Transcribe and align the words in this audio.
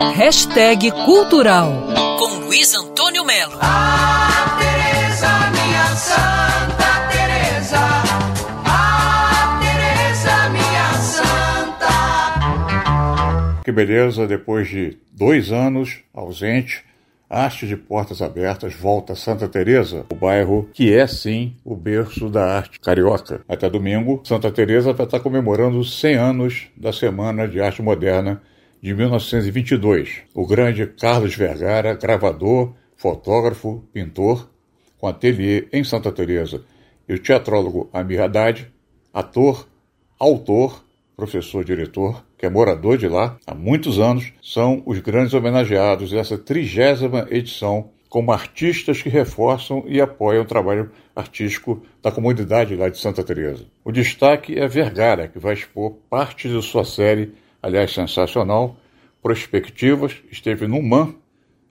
Hashtag 0.00 0.92
Cultural 1.04 1.72
com 2.20 2.44
Luiz 2.46 2.72
Antônio 2.72 3.24
Melo. 3.24 3.58
Ah, 3.60 4.56
Tereza, 4.56 5.26
minha 5.50 5.86
Santa 5.96 7.08
Teresa. 7.10 7.78
Ah, 8.64 9.58
Teresa, 9.60 10.50
minha 10.50 10.92
santa. 11.02 11.88
Que 13.64 13.72
beleza, 13.72 14.24
depois 14.28 14.68
de 14.68 14.96
dois 15.10 15.50
anos 15.50 15.98
ausente, 16.14 16.84
Arte 17.28 17.66
de 17.66 17.76
Portas 17.76 18.22
Abertas 18.22 18.74
volta 18.74 19.14
a 19.14 19.16
Santa 19.16 19.48
Teresa, 19.48 20.06
o 20.12 20.14
bairro 20.14 20.70
que 20.72 20.94
é 20.94 21.08
sim 21.08 21.56
o 21.64 21.74
berço 21.74 22.28
da 22.28 22.56
arte 22.58 22.78
carioca. 22.78 23.40
Até 23.48 23.68
domingo, 23.68 24.22
Santa 24.24 24.48
Teresa 24.52 24.92
vai 24.92 25.06
estar 25.06 25.18
comemorando 25.18 25.82
100 25.82 26.14
anos 26.14 26.68
da 26.76 26.92
Semana 26.92 27.48
de 27.48 27.60
Arte 27.60 27.82
Moderna 27.82 28.40
de 28.80 28.94
1922. 28.94 30.22
O 30.34 30.46
grande 30.46 30.86
Carlos 30.86 31.34
Vergara, 31.34 31.94
gravador, 31.94 32.74
fotógrafo, 32.96 33.84
pintor, 33.92 34.50
com 34.98 35.06
ateliê 35.06 35.68
em 35.72 35.84
Santa 35.84 36.10
Teresa, 36.12 36.64
e 37.08 37.14
o 37.14 37.18
teatrólogo 37.18 37.88
Amir 37.92 38.20
Haddad, 38.20 38.70
ator, 39.12 39.66
autor, 40.18 40.84
professor 41.16 41.64
diretor, 41.64 42.24
que 42.36 42.46
é 42.46 42.50
morador 42.50 42.96
de 42.96 43.08
lá 43.08 43.36
há 43.46 43.54
muitos 43.54 43.98
anos, 43.98 44.32
são 44.42 44.82
os 44.86 44.98
grandes 45.00 45.34
homenageados 45.34 46.10
dessa 46.10 46.38
trigésima 46.38 47.26
edição 47.30 47.90
como 48.08 48.32
artistas 48.32 49.02
que 49.02 49.08
reforçam 49.08 49.84
e 49.86 50.00
apoiam 50.00 50.42
o 50.42 50.46
trabalho 50.46 50.90
artístico 51.14 51.82
da 52.02 52.10
comunidade 52.10 52.74
lá 52.74 52.88
de 52.88 52.98
Santa 52.98 53.22
Teresa. 53.22 53.66
O 53.84 53.92
destaque 53.92 54.58
é 54.58 54.66
Vergara, 54.66 55.28
que 55.28 55.38
vai 55.38 55.54
expor 55.54 55.96
parte 56.08 56.48
de 56.48 56.62
sua 56.62 56.84
série 56.84 57.34
aliás 57.62 57.92
sensacional, 57.92 58.76
Prospectivas, 59.20 60.16
esteve 60.30 60.68
no 60.68 60.80
MAN, 60.80 61.14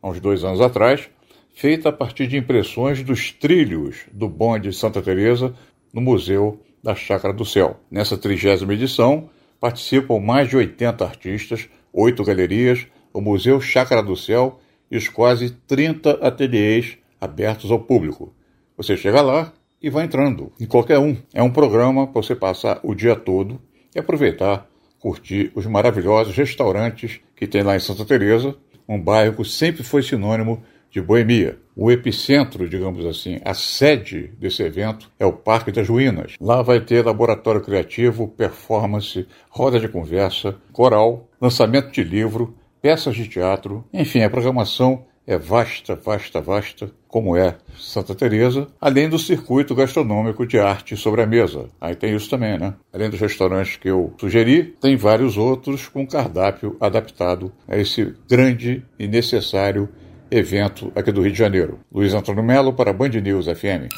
há 0.01 0.09
uns 0.09 0.19
dois 0.19 0.43
anos 0.43 0.59
atrás, 0.59 1.09
feita 1.55 1.89
a 1.89 1.91
partir 1.93 2.27
de 2.27 2.37
impressões 2.37 3.01
dos 3.01 3.31
trilhos 3.31 4.05
do 4.11 4.27
bonde 4.27 4.69
de 4.69 4.75
Santa 4.75 5.01
Teresa 5.01 5.55
no 5.93 6.01
Museu 6.01 6.61
da 6.83 6.93
Chácara 6.93 7.33
do 7.33 7.45
Céu. 7.45 7.79
Nessa 7.89 8.17
trigésima 8.17 8.73
edição, 8.73 9.29
participam 9.59 10.19
mais 10.19 10.49
de 10.49 10.57
80 10.57 11.03
artistas, 11.05 11.69
oito 11.91 12.23
galerias, 12.23 12.85
o 13.13 13.21
Museu 13.21 13.59
Chácara 13.61 14.03
do 14.03 14.15
Céu 14.15 14.59
e 14.91 14.97
os 14.97 15.07
quase 15.07 15.49
30 15.49 16.11
ateliês 16.25 16.97
abertos 17.19 17.71
ao 17.71 17.79
público. 17.79 18.33
Você 18.75 18.95
chega 18.95 19.21
lá 19.21 19.53
e 19.81 19.89
vai 19.89 20.05
entrando, 20.05 20.51
em 20.59 20.65
qualquer 20.65 20.99
um. 20.99 21.15
É 21.33 21.41
um 21.41 21.51
programa 21.51 22.07
para 22.07 22.21
você 22.21 22.35
passar 22.35 22.79
o 22.83 22.93
dia 22.93 23.15
todo 23.15 23.59
e 23.95 23.99
aproveitar 23.99 24.69
curtir 25.07 25.53
os 25.55 25.65
maravilhosos 25.65 26.35
restaurantes 26.35 27.21
que 27.33 27.47
tem 27.47 27.63
lá 27.63 27.77
em 27.77 27.79
Santa 27.79 28.03
Teresa, 28.03 28.53
um 28.85 29.01
bairro 29.01 29.37
que 29.37 29.45
sempre 29.45 29.81
foi 29.81 30.03
sinônimo 30.03 30.61
de 30.91 31.01
boemia. 31.01 31.57
O 31.73 31.89
epicentro, 31.89 32.67
digamos 32.67 33.05
assim, 33.05 33.39
a 33.45 33.53
sede 33.53 34.33
desse 34.37 34.63
evento 34.63 35.09
é 35.17 35.25
o 35.25 35.31
Parque 35.31 35.71
das 35.71 35.87
Ruínas. 35.87 36.33
Lá 36.41 36.61
vai 36.61 36.81
ter 36.81 37.05
laboratório 37.05 37.61
criativo, 37.61 38.27
performance, 38.27 39.25
roda 39.49 39.79
de 39.79 39.87
conversa, 39.87 40.57
coral, 40.73 41.29
lançamento 41.39 41.89
de 41.89 42.03
livro, 42.03 42.53
peças 42.81 43.15
de 43.15 43.29
teatro, 43.29 43.85
enfim, 43.93 44.23
a 44.23 44.29
programação 44.29 45.05
é 45.27 45.37
vasta, 45.37 45.93
vasta, 45.93 46.39
vasta, 46.39 46.89
como 47.05 47.35
é 47.35 47.57
Santa 47.77 48.15
Teresa, 48.15 48.67
além 48.79 49.09
do 49.09 49.19
circuito 49.19 49.75
gastronômico 49.75 50.47
de 50.47 50.57
arte 50.57 50.95
sobre 50.95 51.21
a 51.21 51.27
mesa. 51.27 51.65
Aí 51.81 51.93
tem 51.95 52.15
isso 52.15 52.29
também, 52.29 52.57
né? 52.57 52.73
Além 52.93 53.09
dos 53.09 53.19
restaurantes 53.19 53.75
que 53.75 53.89
eu 53.89 54.13
sugeri, 54.17 54.63
tem 54.79 54.95
vários 54.95 55.37
outros 55.37 55.89
com 55.89 56.07
cardápio 56.07 56.77
adaptado 56.79 57.51
a 57.67 57.77
esse 57.77 58.15
grande 58.29 58.85
e 58.97 59.05
necessário 59.05 59.89
evento 60.31 60.91
aqui 60.95 61.11
do 61.11 61.21
Rio 61.21 61.31
de 61.31 61.37
Janeiro. 61.37 61.79
Luiz 61.93 62.13
Antônio 62.13 62.43
Melo 62.43 62.71
para 62.71 62.93
Band 62.93 63.09
News 63.09 63.47
FM. 63.47 63.91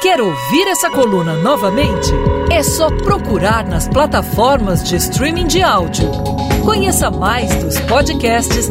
Quer 0.00 0.20
ouvir 0.20 0.66
essa 0.68 0.88
coluna 0.88 1.34
novamente? 1.34 2.10
É 2.50 2.62
só 2.62 2.88
procurar 2.90 3.66
nas 3.66 3.86
plataformas 3.86 4.82
de 4.82 4.96
streaming 4.96 5.46
de 5.46 5.62
áudio. 5.62 6.10
Conheça 6.64 7.10
mais 7.10 7.54
dos 7.56 7.78
podcasts 7.80 8.70